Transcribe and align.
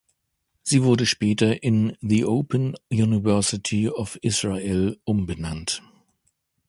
Sie 0.63 0.81
wurde 0.83 1.05
später 1.05 1.61
in 1.61 1.95
„The 2.01 2.25
Open 2.25 2.75
University 2.89 3.87
of 3.87 4.15
Israel“ 4.23 4.99
umbenannt. 5.03 5.83